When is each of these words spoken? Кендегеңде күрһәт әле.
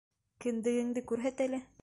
Кендегеңде 0.45 1.05
күрһәт 1.13 1.47
әле. 1.49 1.63